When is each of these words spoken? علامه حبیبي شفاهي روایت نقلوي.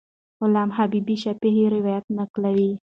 علامه 0.43 0.73
حبیبي 0.77 1.15
شفاهي 1.23 1.65
روایت 1.75 2.05
نقلوي. 2.19 2.71